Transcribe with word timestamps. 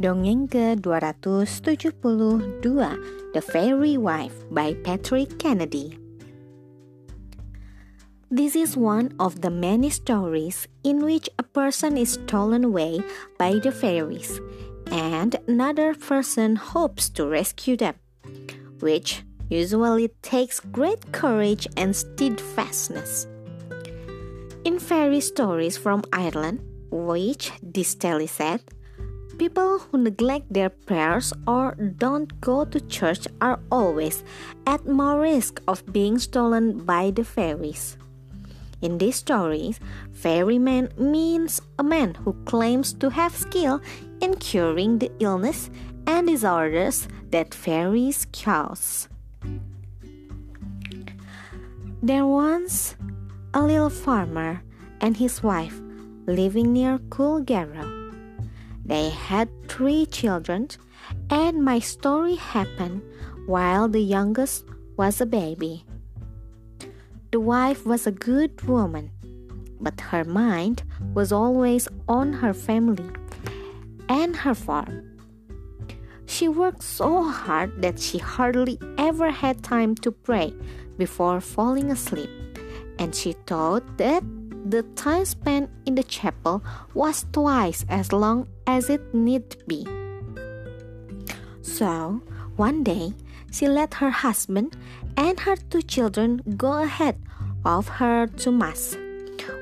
Dongeng 0.00 0.48
ke-272 0.48 1.84
The 3.36 3.42
Fairy 3.44 4.00
Wife 4.00 4.48
by 4.48 4.72
Patrick 4.80 5.36
Kennedy 5.36 6.00
This 8.32 8.56
is 8.56 8.80
one 8.80 9.12
of 9.20 9.44
the 9.44 9.52
many 9.52 9.92
stories 9.92 10.64
in 10.82 11.04
which 11.04 11.28
a 11.36 11.44
person 11.44 12.00
is 12.00 12.16
stolen 12.16 12.64
away 12.64 13.04
by 13.36 13.60
the 13.60 13.68
fairies 13.68 14.40
and 14.88 15.36
another 15.46 15.92
person 15.92 16.56
hopes 16.56 17.12
to 17.20 17.28
rescue 17.28 17.76
them, 17.76 18.00
which 18.80 19.20
usually 19.52 20.08
takes 20.24 20.64
great 20.64 21.12
courage 21.12 21.68
and 21.76 21.92
steadfastness. 21.92 23.28
In 24.64 24.80
fairy 24.80 25.20
stories 25.20 25.76
from 25.76 26.08
Ireland, 26.10 26.64
which 26.88 27.52
this 27.60 27.94
tale 27.94 28.24
is 28.24 28.30
set, 28.30 28.64
People 29.40 29.78
who 29.78 29.96
neglect 29.96 30.52
their 30.52 30.68
prayers 30.68 31.32
or 31.48 31.74
don't 31.96 32.42
go 32.42 32.66
to 32.66 32.78
church 32.78 33.26
are 33.40 33.58
always 33.72 34.22
at 34.66 34.84
more 34.86 35.18
risk 35.18 35.62
of 35.66 35.80
being 35.90 36.18
stolen 36.18 36.84
by 36.84 37.10
the 37.10 37.24
fairies. 37.24 37.96
In 38.82 38.98
these 38.98 39.16
stories, 39.16 39.80
fairyman 40.12 40.92
means 40.98 41.62
a 41.78 41.82
man 41.82 42.16
who 42.16 42.34
claims 42.44 42.92
to 43.00 43.08
have 43.08 43.34
skill 43.34 43.80
in 44.20 44.36
curing 44.36 44.98
the 44.98 45.10
illness 45.20 45.70
and 46.06 46.26
disorders 46.26 47.08
that 47.30 47.54
fairies 47.54 48.26
cause. 48.36 49.08
There 52.02 52.26
was 52.26 52.94
a 53.54 53.62
little 53.62 53.88
farmer 53.88 54.62
and 55.00 55.16
his 55.16 55.42
wife 55.42 55.80
living 56.26 56.74
near 56.74 56.98
Coolgarrow. 57.08 57.99
They 58.90 59.10
had 59.10 59.46
three 59.68 60.04
children, 60.04 60.66
and 61.30 61.64
my 61.64 61.78
story 61.78 62.34
happened 62.34 63.02
while 63.46 63.86
the 63.86 64.02
youngest 64.02 64.64
was 64.96 65.20
a 65.20 65.26
baby. 65.26 65.86
The 67.30 67.38
wife 67.38 67.86
was 67.86 68.08
a 68.08 68.10
good 68.10 68.62
woman, 68.66 69.12
but 69.80 70.00
her 70.10 70.24
mind 70.24 70.82
was 71.14 71.30
always 71.30 71.86
on 72.08 72.32
her 72.42 72.52
family 72.52 73.08
and 74.08 74.34
her 74.34 74.56
farm. 74.56 75.06
She 76.26 76.48
worked 76.48 76.82
so 76.82 77.22
hard 77.22 77.82
that 77.82 78.00
she 78.00 78.18
hardly 78.18 78.76
ever 78.98 79.30
had 79.30 79.62
time 79.62 79.94
to 80.02 80.10
pray 80.10 80.52
before 80.98 81.40
falling 81.40 81.92
asleep, 81.92 82.30
and 82.98 83.14
she 83.14 83.38
thought 83.46 83.86
that 83.98 84.24
the 84.64 84.82
time 84.94 85.24
spent 85.24 85.70
in 85.86 85.94
the 85.94 86.02
chapel 86.02 86.62
was 86.94 87.26
twice 87.32 87.84
as 87.88 88.12
long 88.12 88.48
as 88.66 88.90
it 88.90 89.14
need 89.14 89.56
be. 89.66 89.86
So, 91.62 92.20
one 92.56 92.82
day, 92.84 93.14
she 93.50 93.68
let 93.68 93.94
her 93.94 94.10
husband 94.10 94.76
and 95.16 95.40
her 95.40 95.56
two 95.56 95.82
children 95.82 96.42
go 96.56 96.82
ahead 96.82 97.16
of 97.64 97.88
her 97.88 98.26
to 98.26 98.52
Mass, 98.52 98.96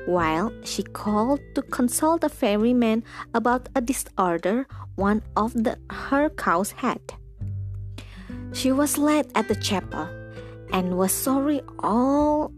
while 0.05 0.51
she 0.63 0.83
called 0.83 1.39
to 1.55 1.61
consult 1.61 2.23
a 2.23 2.29
fairyman 2.29 3.03
about 3.33 3.69
a 3.75 3.81
disorder 3.81 4.67
one 4.95 5.21
of 5.35 5.53
the, 5.53 5.77
her 5.89 6.29
cows 6.29 6.71
had. 6.71 7.01
She 8.53 8.71
was 8.71 8.97
late 8.97 9.27
at 9.35 9.47
the 9.47 9.55
chapel 9.55 10.07
and 10.71 10.97
was 10.97 11.11
sorry 11.11 11.61
all 11.79 12.51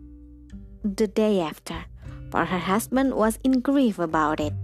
the 0.83 1.07
day 1.07 1.39
after 1.39 1.85
for 2.31 2.45
her 2.45 2.59
husband 2.59 3.13
was 3.13 3.37
in 3.43 3.59
grief 3.59 3.99
about 3.99 4.39
it. 4.39 4.55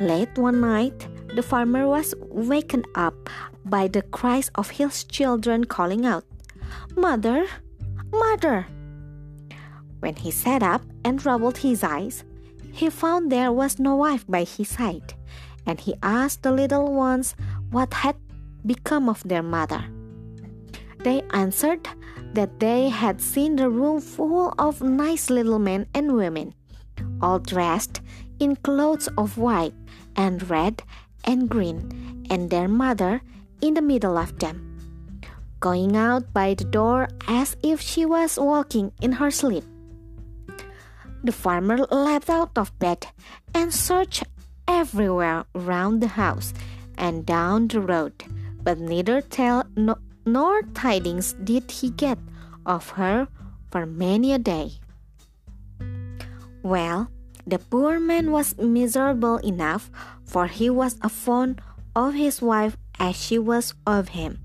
Late 0.00 0.36
one 0.38 0.60
night, 0.60 1.06
the 1.36 1.42
farmer 1.42 1.86
was 1.86 2.14
wakened 2.18 2.86
up 2.94 3.14
by 3.64 3.86
the 3.86 4.02
cries 4.02 4.50
of 4.54 4.70
his 4.70 5.04
children 5.04 5.64
calling 5.64 6.06
out, 6.06 6.24
Mother, 6.96 7.46
Mother! 8.10 8.66
When 10.00 10.16
he 10.16 10.30
sat 10.30 10.62
up 10.62 10.82
and 11.04 11.24
rubbed 11.26 11.58
his 11.58 11.84
eyes, 11.84 12.24
he 12.72 12.88
found 12.88 13.30
there 13.30 13.52
was 13.52 13.78
no 13.78 13.96
wife 13.96 14.24
by 14.26 14.44
his 14.44 14.68
side, 14.68 15.14
and 15.66 15.78
he 15.78 15.94
asked 16.02 16.42
the 16.42 16.52
little 16.52 16.94
ones 16.94 17.34
what 17.70 17.92
had 17.92 18.16
become 18.64 19.08
of 19.08 19.22
their 19.26 19.42
mother. 19.42 19.84
They 21.02 21.22
answered 21.30 21.88
that 22.34 22.60
they 22.60 22.88
had 22.88 23.20
seen 23.20 23.56
the 23.56 23.68
room 23.68 24.00
full 24.00 24.54
of 24.58 24.82
nice 24.82 25.30
little 25.30 25.58
men 25.58 25.86
and 25.94 26.14
women, 26.14 26.54
all 27.20 27.38
dressed 27.38 28.00
in 28.38 28.56
clothes 28.56 29.08
of 29.18 29.38
white 29.38 29.74
and 30.16 30.48
red 30.50 30.82
and 31.24 31.48
green, 31.48 32.26
and 32.30 32.50
their 32.50 32.68
mother 32.68 33.20
in 33.60 33.74
the 33.74 33.82
middle 33.82 34.16
of 34.16 34.38
them, 34.38 34.78
going 35.60 35.96
out 35.96 36.32
by 36.32 36.54
the 36.54 36.64
door 36.64 37.08
as 37.26 37.56
if 37.62 37.80
she 37.80 38.04
was 38.04 38.38
walking 38.38 38.92
in 39.00 39.12
her 39.12 39.30
sleep. 39.30 39.64
The 41.24 41.32
farmer 41.32 41.78
leapt 41.90 42.30
out 42.30 42.56
of 42.56 42.76
bed 42.78 43.06
and 43.54 43.74
searched 43.74 44.24
everywhere 44.68 45.44
round 45.54 46.00
the 46.00 46.08
house 46.08 46.54
and 46.96 47.26
down 47.26 47.68
the 47.68 47.80
road, 47.80 48.14
but 48.62 48.78
neither 48.78 49.20
tell 49.20 49.64
no, 49.76 49.96
nor 50.32 50.62
tidings 50.74 51.32
did 51.44 51.70
he 51.70 51.90
get 51.90 52.18
of 52.66 52.90
her 53.00 53.28
for 53.70 53.86
many 53.86 54.32
a 54.32 54.38
day. 54.38 54.72
Well, 56.62 57.08
the 57.46 57.58
poor 57.58 57.98
man 57.98 58.30
was 58.30 58.56
miserable 58.58 59.38
enough, 59.38 59.90
for 60.24 60.46
he 60.46 60.68
was 60.68 60.96
as 61.02 61.12
fond 61.12 61.60
of 61.96 62.14
his 62.14 62.42
wife 62.42 62.76
as 62.98 63.16
she 63.16 63.38
was 63.38 63.74
of 63.86 64.08
him. 64.08 64.44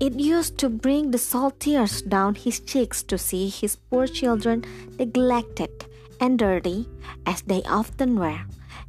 It 0.00 0.18
used 0.18 0.56
to 0.58 0.70
bring 0.70 1.10
the 1.10 1.18
salt 1.18 1.60
tears 1.60 2.00
down 2.00 2.34
his 2.34 2.60
cheeks 2.60 3.02
to 3.04 3.18
see 3.18 3.50
his 3.50 3.76
poor 3.76 4.06
children 4.06 4.64
neglected 4.98 5.84
and 6.18 6.38
dirty, 6.38 6.88
as 7.26 7.42
they 7.42 7.62
often 7.64 8.18
were, 8.18 8.40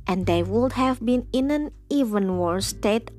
and 0.07 0.25
they 0.25 0.43
would 0.43 0.73
have 0.73 1.03
been 1.03 1.27
in 1.33 1.51
an 1.51 1.71
even 1.89 2.37
worse 2.37 2.67
state 2.67 3.11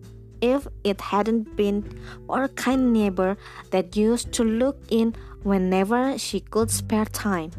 if 0.42 0.66
it 0.84 1.00
hadn't 1.00 1.56
been 1.56 1.98
for 2.26 2.42
a 2.42 2.48
kind 2.48 2.92
neighbor 2.92 3.38
that 3.70 3.97
used 3.97 4.32
to 4.32 4.44
look 4.44 4.76
in 4.91 5.14
whenever 5.42 6.19
she 6.19 6.41
could 6.41 6.70
spare 6.70 7.06
time. 7.06 7.53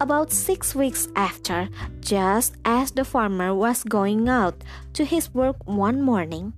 About 0.00 0.32
six 0.32 0.74
weeks 0.74 1.06
after, 1.14 1.68
just 2.00 2.56
as 2.64 2.90
the 2.90 3.04
farmer 3.04 3.54
was 3.54 3.84
going 3.84 4.28
out 4.28 4.64
to 4.94 5.04
his 5.04 5.32
work 5.32 5.56
one 5.64 6.02
morning, 6.02 6.52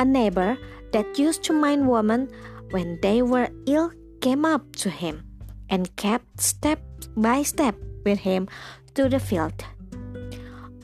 a 0.00 0.04
neighbor 0.04 0.58
that 0.92 1.16
used 1.16 1.44
to 1.44 1.52
mind 1.52 1.88
women 1.88 2.28
when 2.72 2.98
they 3.00 3.22
were 3.22 3.48
ill 3.66 3.92
came 4.20 4.44
up 4.44 4.74
to 4.76 4.90
him 4.90 5.22
and 5.70 5.94
kept 5.96 6.40
step 6.40 6.80
by 7.16 7.42
step 7.42 7.76
with 8.04 8.18
him 8.18 8.48
to 8.94 9.08
the 9.08 9.20
field. 9.20 9.64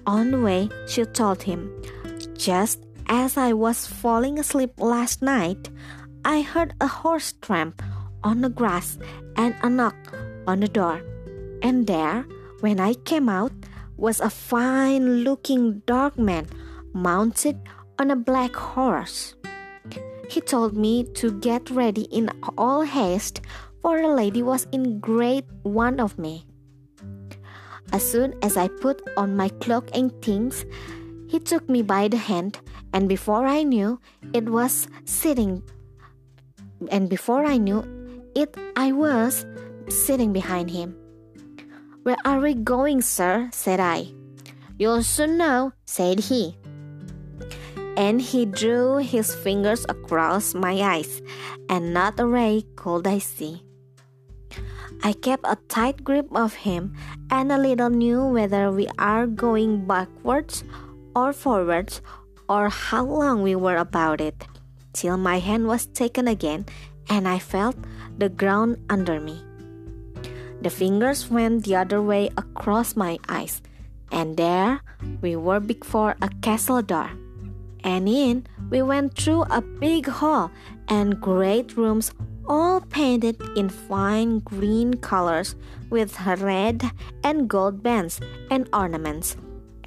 On 0.06 0.31
the 0.31 0.41
way, 0.41 0.69
she 0.87 1.05
told 1.05 1.43
him 1.43 1.69
just 2.38 2.87
as 3.09 3.37
I 3.37 3.53
was 3.53 3.84
falling 3.87 4.38
asleep 4.38 4.78
last 4.78 5.22
night, 5.22 5.69
I 6.25 6.41
heard 6.41 6.72
a 6.81 6.87
horse 6.87 7.34
tramp 7.43 7.82
on 8.22 8.41
the 8.41 8.49
grass 8.49 8.97
and 9.37 9.54
a 9.62 9.69
knock 9.69 9.97
on 10.47 10.60
the 10.60 10.69
door. 10.69 11.03
And 11.62 11.87
there, 11.87 12.25
when 12.60 12.78
I 12.78 12.94
came 12.94 13.28
out, 13.28 13.53
was 13.97 14.21
a 14.21 14.31
fine 14.31 15.25
looking 15.27 15.82
dark 15.84 16.16
man 16.16 16.47
mounted 16.94 17.59
on 17.98 18.12
a 18.12 18.16
black 18.16 18.54
horse. 18.54 19.34
He 20.31 20.41
told 20.41 20.77
me 20.77 21.04
to 21.15 21.32
get 21.41 21.69
ready 21.71 22.03
in 22.15 22.31
all 22.56 22.82
haste, 22.82 23.41
for 23.83 23.98
a 23.98 24.15
lady 24.15 24.42
was 24.42 24.66
in 24.71 25.01
great 25.01 25.45
want 25.65 25.98
of 25.98 26.18
me. 26.18 26.47
As 27.92 28.04
soon 28.04 28.34
as 28.42 28.57
I 28.57 28.68
put 28.68 29.03
on 29.16 29.34
my 29.36 29.48
cloak 29.48 29.89
and 29.95 30.13
things, 30.22 30.66
he 31.28 31.39
took 31.39 31.69
me 31.69 31.83
by 31.83 32.09
the 32.09 32.16
hand, 32.16 32.59
and 32.92 33.09
before 33.09 33.45
I 33.45 33.63
knew 33.63 34.01
it 34.33 34.48
was 34.48 34.89
sitting, 35.04 35.63
and 36.91 37.09
before 37.09 37.45
I 37.45 37.59
knew 37.60 37.84
it, 38.34 38.57
I 38.77 38.92
was 38.92 39.45
sitting 39.89 40.33
behind 40.33 40.71
him. 40.71 40.97
Where 42.03 42.16
are 42.25 42.41
we 42.41 42.54
going, 42.54 43.03
sir? 43.03 43.51
said 43.53 43.78
I. 43.78 44.09
You'll 44.78 45.03
soon 45.03 45.36
know, 45.36 45.72
said 45.84 46.33
he. 46.33 46.57
And 47.97 48.22
he 48.22 48.47
drew 48.47 48.97
his 48.97 49.34
fingers 49.34 49.84
across 49.89 50.54
my 50.54 50.80
eyes, 50.80 51.21
and 51.69 51.92
not 51.92 52.19
a 52.19 52.27
ray 52.27 52.65
could 52.77 53.07
I 53.07 53.19
see. 53.19 53.63
I 55.03 55.13
kept 55.13 55.45
a 55.45 55.59
tight 55.69 56.03
grip 56.03 56.30
of 56.33 56.65
him, 56.65 56.97
and 57.30 57.53
a 57.53 57.59
little 57.59 57.91
knew 57.91 58.25
whether 58.25 58.72
we 58.72 58.89
are 58.98 59.27
going 59.27 59.84
backwards 59.86 60.65
or 61.15 61.33
forwards 61.33 62.01
or 62.49 62.69
how 62.69 63.05
long 63.05 63.43
we 63.43 63.55
were 63.55 63.77
about 63.77 64.21
it, 64.21 64.47
till 64.93 65.16
my 65.16 65.39
hand 65.39 65.66
was 65.66 65.87
taken 65.87 66.27
again 66.27 66.65
and 67.09 67.28
I 67.28 67.39
felt 67.39 67.77
the 68.16 68.28
ground 68.28 68.78
under 68.89 69.21
me. 69.21 69.43
The 70.60 70.71
fingers 70.71 71.31
went 71.31 71.65
the 71.65 71.77
other 71.77 72.03
way 72.03 72.31
across 72.37 72.97
my 72.97 73.19
eyes, 73.28 73.63
and 74.10 74.37
there 74.37 74.81
we 75.21 75.37
were 75.37 75.60
before 75.60 76.16
a 76.21 76.28
castle 76.43 76.83
door. 76.83 77.11
And 77.84 78.09
in 78.09 78.47
we 78.71 78.83
went 78.83 79.15
through 79.15 79.43
a 79.43 79.63
big 79.63 80.07
hall 80.07 80.51
and 80.89 81.21
great 81.21 81.77
rooms 81.77 82.13
all 82.49 82.81
painted 82.81 83.41
in 83.57 83.69
fine 83.69 84.41
green 84.41 84.95
colors 84.95 85.54
with 85.91 86.19
red 86.27 86.91
and 87.22 87.49
gold 87.49 87.83
bands 87.83 88.21
and 88.51 88.69
ornaments, 88.72 89.37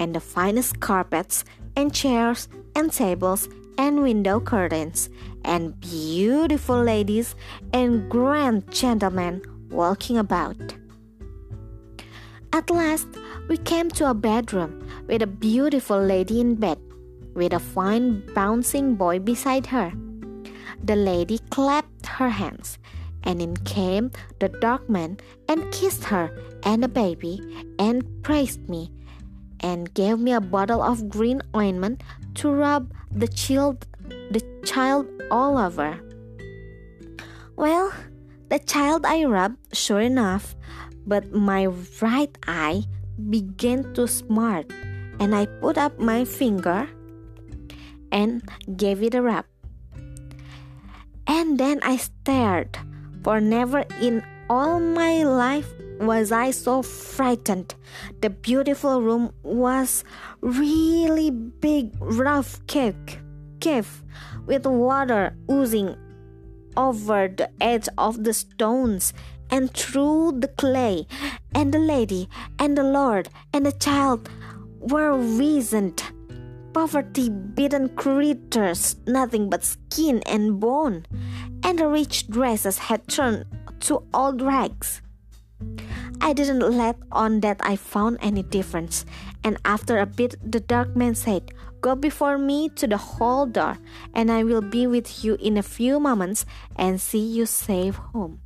and 0.01 0.15
the 0.15 0.19
finest 0.19 0.79
carpets 0.79 1.45
and 1.77 1.93
chairs 1.93 2.49
and 2.75 2.91
tables 2.91 3.47
and 3.77 4.01
window 4.01 4.39
curtains, 4.39 5.09
and 5.45 5.79
beautiful 5.79 6.81
ladies 6.81 7.35
and 7.71 8.09
grand 8.09 8.65
gentlemen 8.71 9.41
walking 9.69 10.17
about. 10.17 10.57
At 12.51 12.69
last, 12.69 13.07
we 13.47 13.57
came 13.57 13.89
to 13.91 14.09
a 14.09 14.13
bedroom 14.13 14.89
with 15.07 15.21
a 15.21 15.27
beautiful 15.27 16.01
lady 16.01 16.41
in 16.41 16.55
bed, 16.55 16.79
with 17.35 17.53
a 17.53 17.59
fine 17.59 18.25
bouncing 18.33 18.95
boy 18.95 19.19
beside 19.19 19.67
her. 19.67 19.93
The 20.83 20.95
lady 20.95 21.39
clapped 21.51 22.07
her 22.07 22.29
hands, 22.29 22.79
and 23.23 23.39
in 23.39 23.55
came 23.69 24.11
the 24.39 24.49
dark 24.49 24.89
man 24.89 25.17
and 25.47 25.71
kissed 25.71 26.03
her 26.05 26.33
and 26.63 26.81
the 26.81 26.89
baby 26.89 27.39
and 27.77 28.03
praised 28.23 28.67
me, 28.67 28.91
and 29.61 29.93
gave 29.93 30.19
me 30.19 30.33
a 30.33 30.41
bottle 30.41 30.81
of 30.81 31.07
green 31.09 31.41
ointment 31.55 32.03
to 32.35 32.51
rub 32.51 32.91
the 33.11 33.27
child, 33.27 33.85
the 34.29 34.41
child 34.65 35.07
all 35.29 35.57
over. 35.57 35.99
Well, 37.55 37.93
the 38.49 38.59
child 38.59 39.05
I 39.05 39.23
rubbed, 39.23 39.75
sure 39.75 40.01
enough, 40.01 40.55
but 41.05 41.31
my 41.31 41.67
right 42.01 42.35
eye 42.47 42.83
began 43.29 43.93
to 43.93 44.07
smart, 44.07 44.71
and 45.19 45.35
I 45.35 45.45
put 45.45 45.77
up 45.77 45.99
my 45.99 46.25
finger 46.25 46.89
and 48.11 48.41
gave 48.75 49.01
it 49.03 49.15
a 49.15 49.21
rub. 49.21 49.45
And 51.27 51.57
then 51.57 51.79
I 51.83 51.97
stared, 51.97 52.77
for 53.23 53.39
never 53.39 53.85
in 54.01 54.23
all 54.49 54.79
my 54.79 55.23
life 55.23 55.71
was 56.01 56.31
I 56.31 56.51
so 56.51 56.81
frightened. 56.81 57.75
The 58.21 58.29
beautiful 58.29 59.01
room 59.01 59.33
was 59.43 60.03
really 60.41 61.29
big, 61.29 61.93
rough 61.99 62.65
cave, 62.67 62.95
cave 63.59 64.03
with 64.45 64.65
water 64.65 65.35
oozing 65.49 65.95
over 66.75 67.27
the 67.27 67.49
edge 67.61 67.87
of 67.97 68.23
the 68.23 68.33
stones 68.33 69.13
and 69.49 69.73
through 69.73 70.39
the 70.39 70.47
clay, 70.47 71.05
and 71.53 71.73
the 71.73 71.79
lady 71.79 72.29
and 72.57 72.77
the 72.77 72.83
Lord 72.83 73.29
and 73.53 73.65
the 73.65 73.73
child 73.73 74.29
were 74.79 75.15
wizened, 75.15 76.01
poverty 76.73 77.29
beaten 77.29 77.89
creatures, 77.89 78.95
nothing 79.05 79.49
but 79.49 79.63
skin 79.63 80.23
and 80.25 80.59
bone, 80.59 81.05
and 81.63 81.77
the 81.77 81.87
rich 81.87 82.27
dresses 82.29 82.77
had 82.77 83.07
turned 83.07 83.45
to 83.81 84.03
old 84.13 84.41
rags. 84.41 85.01
I 86.21 86.33
didn't 86.33 86.61
let 86.61 86.97
on 87.11 87.39
that 87.41 87.57
I 87.61 87.75
found 87.75 88.19
any 88.21 88.43
difference, 88.43 89.05
and 89.43 89.57
after 89.65 89.97
a 89.97 90.05
bit 90.05 90.35
the 90.39 90.59
dark 90.59 90.95
man 90.95 91.15
said, 91.15 91.51
Go 91.81 91.95
before 91.95 92.37
me 92.37 92.69
to 92.77 92.85
the 92.85 92.97
hall 92.97 93.47
door, 93.47 93.79
and 94.13 94.31
I 94.31 94.43
will 94.43 94.61
be 94.61 94.85
with 94.85 95.25
you 95.25 95.33
in 95.41 95.57
a 95.57 95.63
few 95.65 95.99
moments 95.99 96.45
and 96.75 97.01
see 97.01 97.25
you 97.25 97.47
safe 97.47 97.95
home. 97.95 98.39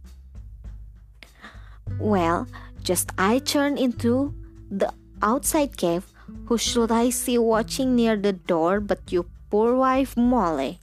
Well, 1.99 2.47
just 2.81 3.11
I 3.17 3.39
turned 3.39 3.77
into 3.77 4.33
the 4.71 4.93
outside 5.21 5.75
cave, 5.75 6.07
who 6.45 6.57
should 6.57 6.91
I 6.91 7.09
see 7.09 7.37
watching 7.37 7.93
near 7.93 8.15
the 8.15 8.33
door 8.33 8.79
but 8.79 9.11
your 9.11 9.25
poor 9.51 9.75
wife 9.75 10.15
Molly? 10.15 10.79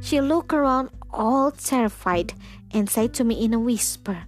She 0.00 0.20
looked 0.20 0.52
around 0.52 0.90
all 1.12 1.52
terrified 1.52 2.34
and 2.72 2.90
said 2.90 3.14
to 3.14 3.24
me 3.24 3.44
in 3.44 3.54
a 3.54 3.60
whisper, 3.60 4.24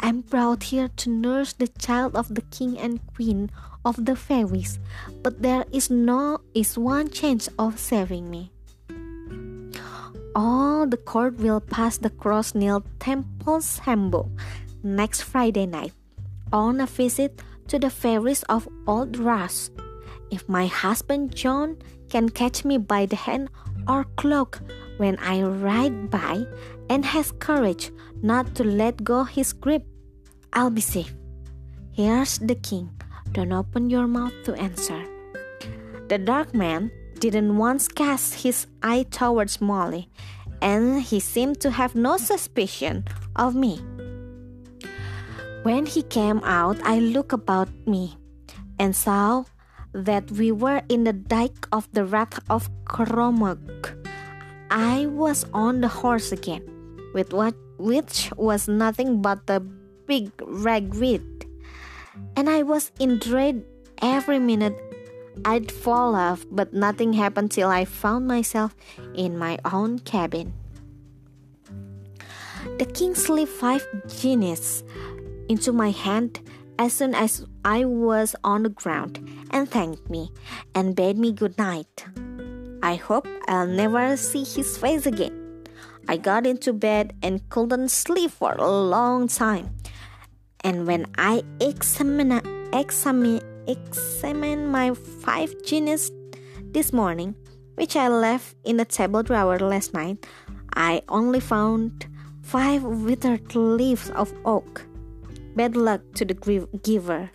I'm 0.00 0.20
brought 0.20 0.64
here 0.64 0.88
to 0.88 1.10
nurse 1.10 1.52
the 1.52 1.68
child 1.68 2.16
of 2.16 2.34
the 2.34 2.42
king 2.42 2.78
and 2.78 3.00
queen 3.14 3.50
of 3.84 4.04
the 4.04 4.16
fairies, 4.16 4.78
but 5.22 5.42
there 5.42 5.64
is 5.72 5.90
no 5.90 6.40
is 6.54 6.78
one 6.78 7.08
chance 7.10 7.48
of 7.58 7.78
saving 7.78 8.30
me. 8.30 8.50
All 10.34 10.86
the 10.86 10.98
court 10.98 11.38
will 11.38 11.60
pass 11.60 11.96
the 11.98 12.10
cross 12.10 12.54
nailed 12.54 12.84
Templeshambo 12.98 14.28
next 14.82 15.22
Friday 15.22 15.66
night 15.66 15.92
on 16.52 16.80
a 16.80 16.86
visit 16.86 17.42
to 17.68 17.78
the 17.78 17.90
fairies 17.90 18.42
of 18.44 18.68
Old 18.86 19.16
Ross. 19.16 19.70
If 20.30 20.48
my 20.48 20.66
husband 20.66 21.34
John 21.34 21.78
can 22.10 22.28
catch 22.28 22.64
me 22.64 22.78
by 22.78 23.06
the 23.06 23.16
hand 23.16 23.48
or 23.88 24.04
cloak 24.16 24.60
when 24.96 25.18
I 25.18 25.42
ride 25.42 26.10
by 26.10 26.44
and 26.88 27.04
has 27.04 27.32
courage 27.32 27.90
not 28.22 28.54
to 28.56 28.64
let 28.64 29.04
go 29.04 29.24
his 29.24 29.52
grip, 29.52 29.84
I'll 30.52 30.70
be 30.70 30.80
safe. 30.80 31.14
Here's 31.92 32.38
the 32.38 32.54
king. 32.54 32.90
Don't 33.32 33.52
open 33.52 33.90
your 33.90 34.06
mouth 34.06 34.32
to 34.44 34.54
answer. 34.54 35.04
The 36.08 36.18
dark 36.18 36.54
man 36.54 36.90
didn't 37.18 37.56
once 37.56 37.88
cast 37.88 38.42
his 38.42 38.66
eye 38.82 39.04
towards 39.10 39.60
Molly, 39.60 40.08
and 40.62 41.02
he 41.02 41.20
seemed 41.20 41.60
to 41.60 41.70
have 41.70 41.94
no 41.94 42.16
suspicion 42.16 43.04
of 43.34 43.54
me. 43.54 43.80
When 45.62 45.84
he 45.84 46.02
came 46.02 46.40
out, 46.44 46.78
I 46.84 47.00
looked 47.00 47.32
about 47.32 47.68
me 47.86 48.16
and 48.78 48.94
saw 48.94 49.44
that 49.92 50.30
we 50.30 50.52
were 50.52 50.82
in 50.88 51.04
the 51.04 51.12
dike 51.12 51.66
of 51.72 51.88
the 51.92 52.04
Rath 52.04 52.38
of 52.48 52.70
Cormac. 52.84 54.05
I 54.70 55.06
was 55.06 55.46
on 55.52 55.80
the 55.80 55.88
horse 55.88 56.32
again, 56.32 56.62
with 57.14 57.32
what 57.32 57.54
which 57.78 58.30
was 58.36 58.68
nothing 58.68 59.20
but 59.20 59.46
the 59.46 59.60
big 60.06 60.32
ragweed, 60.40 61.46
and 62.36 62.48
I 62.48 62.62
was 62.62 62.90
in 62.98 63.18
dread 63.18 63.64
every 64.00 64.38
minute 64.38 64.76
I'd 65.44 65.70
fall 65.70 66.14
off, 66.14 66.46
but 66.50 66.72
nothing 66.72 67.12
happened 67.12 67.50
till 67.50 67.68
I 67.68 67.84
found 67.84 68.26
myself 68.26 68.74
in 69.14 69.36
my 69.36 69.58
own 69.64 69.98
cabin. 70.00 70.54
The 72.78 72.86
king 72.86 73.14
slipped 73.14 73.52
five 73.52 73.86
guineas 74.08 74.82
into 75.48 75.72
my 75.72 75.90
hand 75.90 76.40
as 76.78 76.92
soon 76.92 77.14
as 77.14 77.46
I 77.64 77.84
was 77.84 78.34
on 78.42 78.62
the 78.64 78.68
ground 78.68 79.20
and 79.50 79.70
thanked 79.70 80.10
me 80.10 80.32
and 80.74 80.96
bade 80.96 81.18
me 81.18 81.32
good 81.32 81.56
night. 81.58 82.06
I 82.86 82.94
hope 82.94 83.26
I'll 83.48 83.66
never 83.66 84.16
see 84.16 84.44
his 84.44 84.78
face 84.78 85.06
again. 85.06 85.64
I 86.06 86.16
got 86.18 86.46
into 86.46 86.72
bed 86.72 87.14
and 87.20 87.42
couldn't 87.50 87.88
sleep 87.88 88.30
for 88.30 88.52
a 88.52 88.70
long 88.70 89.26
time. 89.26 89.74
And 90.60 90.86
when 90.86 91.06
I 91.18 91.42
examine, 91.60 92.30
examine, 92.72 93.40
examine 93.66 94.70
my 94.70 94.94
five 94.94 95.52
guineas 95.64 96.12
this 96.70 96.92
morning, 96.92 97.34
which 97.74 97.96
I 97.96 98.06
left 98.06 98.54
in 98.62 98.76
the 98.76 98.84
table 98.84 99.24
drawer 99.24 99.58
last 99.58 99.92
night, 99.92 100.24
I 100.76 101.02
only 101.08 101.40
found 101.40 102.06
five 102.42 102.84
withered 102.84 103.52
leaves 103.56 104.10
of 104.10 104.32
oak. 104.44 104.86
Bad 105.56 105.74
luck 105.74 106.02
to 106.14 106.24
the 106.24 106.68
giver. 106.84 107.32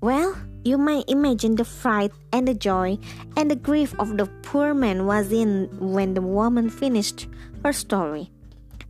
Well, 0.00 0.34
you 0.64 0.78
may 0.78 1.02
imagine 1.08 1.56
the 1.56 1.64
fright 1.64 2.12
and 2.32 2.46
the 2.46 2.54
joy 2.54 2.98
and 3.36 3.50
the 3.50 3.56
grief 3.56 3.94
of 3.98 4.16
the 4.16 4.26
poor 4.42 4.74
man 4.74 5.06
was 5.06 5.32
in 5.32 5.68
when 5.78 6.14
the 6.14 6.22
woman 6.22 6.70
finished 6.70 7.26
her 7.64 7.72
story. 7.72 8.30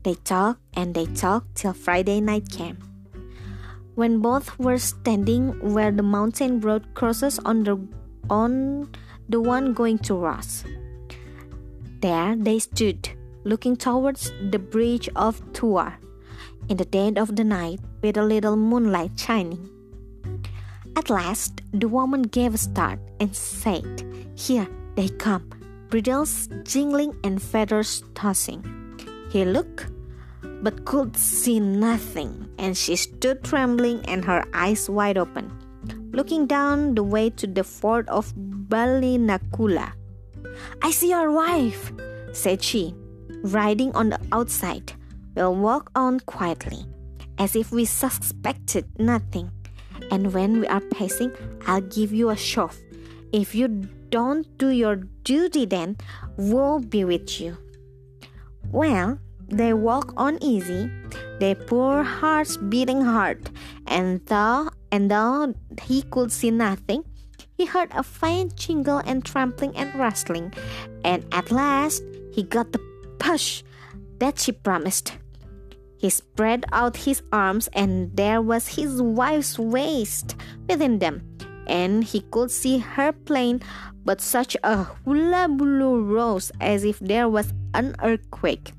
They 0.02 0.14
talked 0.14 0.60
and 0.74 0.94
they 0.94 1.06
talked 1.06 1.54
till 1.54 1.72
Friday 1.72 2.20
night 2.20 2.50
came. 2.50 2.76
When 3.94 4.20
both 4.20 4.58
were 4.58 4.78
standing 4.78 5.52
where 5.72 5.92
the 5.92 6.02
mountain 6.02 6.60
road 6.60 6.94
crosses 6.94 7.38
on 7.44 7.64
the 7.64 7.76
on 8.28 8.88
the 9.28 9.40
one 9.40 9.72
going 9.72 9.98
to 9.98 10.14
Ross. 10.14 10.64
There 12.00 12.36
they 12.36 12.58
stood, 12.58 13.08
looking 13.44 13.76
towards 13.76 14.32
the 14.50 14.58
bridge 14.58 15.08
of 15.16 15.40
Tuar 15.52 15.96
in 16.68 16.76
the 16.76 16.84
dead 16.84 17.18
of 17.18 17.36
the 17.36 17.44
night 17.44 17.80
with 18.02 18.16
a 18.16 18.24
little 18.24 18.56
moonlight 18.56 19.18
shining. 19.18 19.71
At 20.96 21.10
last, 21.10 21.62
the 21.72 21.88
woman 21.88 22.22
gave 22.22 22.54
a 22.54 22.58
start 22.58 23.00
and 23.18 23.34
said, 23.34 24.04
Here 24.36 24.68
they 24.94 25.08
come, 25.08 25.48
bridles 25.88 26.48
jingling 26.64 27.16
and 27.24 27.40
feathers 27.40 28.04
tossing. 28.14 28.62
He 29.30 29.44
looked, 29.44 29.86
but 30.62 30.84
could 30.84 31.16
see 31.16 31.60
nothing, 31.60 32.48
and 32.58 32.76
she 32.76 32.96
stood 32.96 33.42
trembling 33.42 34.04
and 34.06 34.24
her 34.24 34.44
eyes 34.52 34.90
wide 34.90 35.16
open, 35.16 35.50
looking 36.12 36.46
down 36.46 36.94
the 36.94 37.02
way 37.02 37.30
to 37.30 37.46
the 37.46 37.64
fort 37.64 38.08
of 38.08 38.32
Ballinacoola. 38.36 39.92
I 40.82 40.90
see 40.90 41.10
your 41.10 41.30
wife, 41.30 41.92
said 42.32 42.62
she, 42.62 42.94
riding 43.42 43.92
on 43.96 44.10
the 44.10 44.20
outside. 44.30 44.92
We'll 45.34 45.54
walk 45.54 45.90
on 45.94 46.20
quietly, 46.20 46.84
as 47.38 47.56
if 47.56 47.72
we 47.72 47.86
suspected 47.86 48.84
nothing, 48.98 49.50
and 50.10 50.32
when 50.32 50.60
we 50.60 50.66
are 50.66 50.80
passing, 50.80 51.32
I'll 51.66 51.80
give 51.80 52.12
you 52.12 52.30
a 52.30 52.36
shove. 52.36 52.78
If 53.32 53.54
you 53.54 53.68
don't 54.10 54.46
do 54.58 54.68
your 54.68 54.96
duty, 55.24 55.64
then 55.64 55.96
woe 56.36 56.80
be 56.80 57.04
with 57.04 57.40
you. 57.40 57.56
Well, 58.70 59.18
they 59.48 59.72
walk 59.72 60.12
on 60.16 60.38
easy, 60.42 60.90
their 61.38 61.54
poor 61.54 62.02
hearts 62.02 62.56
beating 62.56 63.02
hard, 63.02 63.50
and 63.86 64.24
though 64.26 64.70
and 64.90 65.10
though 65.10 65.54
he 65.82 66.02
could 66.02 66.32
see 66.32 66.50
nothing, 66.50 67.04
he 67.56 67.66
heard 67.66 67.88
a 67.92 68.02
faint 68.02 68.56
jingle 68.56 68.98
and 69.04 69.24
trampling 69.24 69.76
and 69.76 69.94
rustling, 69.94 70.52
and 71.04 71.24
at 71.32 71.50
last 71.50 72.02
he 72.32 72.42
got 72.42 72.72
the 72.72 72.80
push 73.18 73.62
that 74.18 74.38
she 74.38 74.52
promised. 74.52 75.12
He 76.02 76.10
spread 76.10 76.64
out 76.72 77.06
his 77.06 77.22
arms, 77.30 77.68
and 77.72 78.10
there 78.16 78.42
was 78.42 78.74
his 78.74 79.00
wife's 79.00 79.56
waist 79.56 80.34
within 80.68 80.98
them, 80.98 81.22
and 81.68 82.02
he 82.02 82.22
could 82.22 82.50
see 82.50 82.78
her 82.78 83.12
plain, 83.12 83.62
but 84.04 84.20
such 84.20 84.56
a 84.64 84.82
hullabaloo 84.82 86.02
rose 86.02 86.50
as 86.60 86.82
if 86.82 86.98
there 86.98 87.28
was 87.28 87.54
an 87.72 87.94
earthquake. 88.02 88.72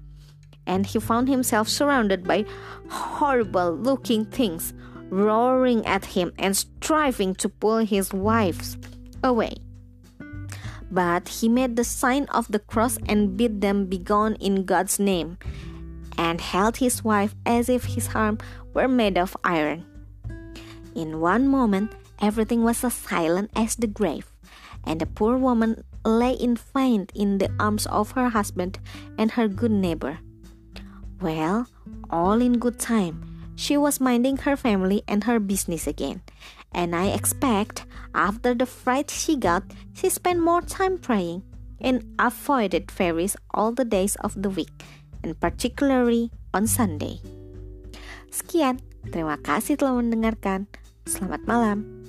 And 0.67 0.85
he 0.85 0.99
found 0.99 1.29
himself 1.29 1.69
surrounded 1.69 2.25
by 2.25 2.43
horrible 2.89 3.71
looking 3.71 4.25
things 4.25 4.73
roaring 5.09 5.85
at 5.85 6.03
him 6.03 6.33
and 6.37 6.57
striving 6.57 7.35
to 7.35 7.47
pull 7.47 7.77
his 7.77 8.11
wives 8.11 8.75
away. 9.23 9.55
But 10.91 11.29
he 11.29 11.47
made 11.47 11.77
the 11.77 11.85
sign 11.85 12.25
of 12.35 12.51
the 12.51 12.59
cross 12.59 12.97
and 13.07 13.37
bid 13.37 13.61
them 13.61 13.85
begone 13.85 14.35
in 14.41 14.65
God's 14.65 14.99
name, 14.99 15.37
and 16.17 16.41
held 16.41 16.77
his 16.77 17.03
wife 17.03 17.36
as 17.46 17.70
if 17.70 17.86
his 17.86 18.10
arm 18.15 18.38
were 18.74 18.88
made 18.88 19.17
of 19.17 19.38
iron. 19.43 19.86
In 20.96 21.20
one 21.20 21.48
moment, 21.48 21.93
everything 22.22 22.63
was 22.63 22.84
as 22.84 22.93
silent 22.93 23.51
as 23.55 23.75
the 23.75 23.88
grave, 23.88 24.32
and 24.84 25.01
the 25.01 25.05
poor 25.05 25.38
woman 25.38 25.84
lay 26.05 26.34
in 26.34 26.55
faint 26.55 27.12
in 27.15 27.38
the 27.38 27.50
arms 27.60 27.86
of 27.88 28.12
her 28.12 28.29
husband 28.29 28.79
and 29.17 29.32
her 29.32 29.48
good 29.48 29.72
neighbor. 29.72 30.20
Well, 31.22 31.67
all 32.10 32.41
in 32.41 32.60
good 32.60 32.79
time 32.79 33.34
she 33.55 33.77
was 33.77 34.00
minding 34.00 34.38
her 34.38 34.58
family 34.58 35.03
and 35.08 35.24
her 35.24 35.39
business 35.39 35.88
again. 35.88 36.22
And 36.72 36.96
I 36.96 37.08
expect 37.08 37.86
after 38.13 38.53
the 38.53 38.65
fright 38.65 39.10
she 39.12 39.36
got, 39.36 39.63
she 39.93 40.10
spent 40.10 40.41
more 40.41 40.62
time 40.62 40.98
praying 40.98 41.43
and 41.79 42.03
avoided 42.17 42.89
fairies 42.89 43.36
all 43.53 43.72
the 43.72 43.86
days 43.86 44.15
of 44.17 44.41
the 44.41 44.50
week, 44.50 44.84
and 45.23 45.39
particularly 45.39 46.29
on 46.51 46.67
Sunday. 46.67 47.23
Sekian, 48.29 48.83
terima 49.09 49.39
kasih 49.39 49.79
telah 49.79 49.97
mendengarkan. 49.97 50.67
Selamat 51.07 51.41
malam. 51.47 52.02